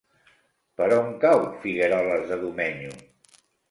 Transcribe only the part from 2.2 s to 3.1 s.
de Domenyo?